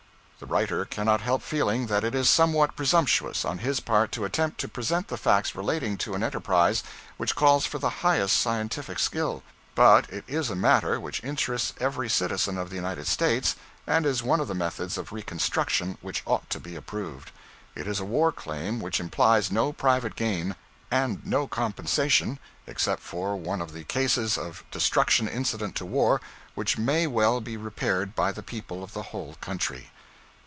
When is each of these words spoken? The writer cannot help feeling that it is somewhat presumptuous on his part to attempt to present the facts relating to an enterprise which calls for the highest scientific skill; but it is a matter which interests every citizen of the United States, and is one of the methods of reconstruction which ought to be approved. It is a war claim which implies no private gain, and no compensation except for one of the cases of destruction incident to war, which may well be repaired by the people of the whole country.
The 0.43 0.47
writer 0.47 0.85
cannot 0.85 1.21
help 1.21 1.43
feeling 1.43 1.85
that 1.85 2.03
it 2.03 2.15
is 2.15 2.27
somewhat 2.27 2.75
presumptuous 2.75 3.45
on 3.45 3.59
his 3.59 3.79
part 3.79 4.11
to 4.13 4.25
attempt 4.25 4.59
to 4.61 4.67
present 4.67 5.07
the 5.07 5.15
facts 5.15 5.53
relating 5.53 5.97
to 5.99 6.15
an 6.15 6.23
enterprise 6.23 6.81
which 7.17 7.35
calls 7.35 7.67
for 7.67 7.77
the 7.77 7.91
highest 8.01 8.37
scientific 8.37 8.97
skill; 8.97 9.43
but 9.75 10.11
it 10.11 10.23
is 10.27 10.49
a 10.49 10.55
matter 10.55 10.99
which 10.99 11.23
interests 11.23 11.73
every 11.79 12.09
citizen 12.09 12.57
of 12.57 12.71
the 12.71 12.75
United 12.75 13.05
States, 13.05 13.55
and 13.85 14.03
is 14.03 14.23
one 14.23 14.39
of 14.39 14.47
the 14.47 14.55
methods 14.55 14.97
of 14.97 15.11
reconstruction 15.13 15.99
which 16.01 16.23
ought 16.25 16.49
to 16.49 16.59
be 16.59 16.75
approved. 16.75 17.29
It 17.75 17.85
is 17.85 17.99
a 17.99 18.03
war 18.03 18.31
claim 18.31 18.79
which 18.79 18.99
implies 18.99 19.51
no 19.51 19.71
private 19.71 20.15
gain, 20.15 20.55
and 20.89 21.23
no 21.23 21.45
compensation 21.45 22.39
except 22.65 23.03
for 23.03 23.35
one 23.35 23.61
of 23.61 23.73
the 23.73 23.83
cases 23.83 24.39
of 24.39 24.63
destruction 24.71 25.27
incident 25.27 25.75
to 25.75 25.85
war, 25.85 26.19
which 26.55 26.79
may 26.79 27.05
well 27.05 27.41
be 27.41 27.57
repaired 27.57 28.15
by 28.15 28.31
the 28.31 28.41
people 28.41 28.83
of 28.83 28.93
the 28.93 29.03
whole 29.13 29.35
country. 29.39 29.91